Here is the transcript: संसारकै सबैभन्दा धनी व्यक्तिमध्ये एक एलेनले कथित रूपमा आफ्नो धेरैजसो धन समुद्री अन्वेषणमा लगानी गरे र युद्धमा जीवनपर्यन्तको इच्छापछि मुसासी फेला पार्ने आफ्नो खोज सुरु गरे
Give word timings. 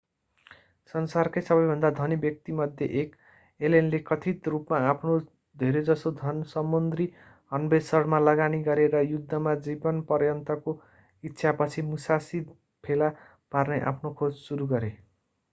संसारकै 0.93 1.41
सबैभन्दा 1.49 1.89
धनी 1.97 2.15
व्यक्तिमध्ये 2.21 2.87
एक 3.01 3.11
एलेनले 3.59 3.99
कथित 4.07 4.49
रूपमा 4.53 4.79
आफ्नो 4.93 5.17
धेरैजसो 5.55 6.13
धन 6.23 6.41
समुद्री 6.55 7.07
अन्वेषणमा 7.51 8.23
लगानी 8.23 8.63
गरे 8.69 8.89
र 8.95 9.05
युद्धमा 9.11 9.55
जीवनपर्यन्तको 9.69 10.77
इच्छापछि 11.23 11.87
मुसासी 11.93 12.45
फेला 12.83 13.15
पार्ने 13.51 13.81
आफ्नो 13.95 14.17
खोज 14.23 14.37
सुरु 14.43 14.71
गरे 14.77 14.95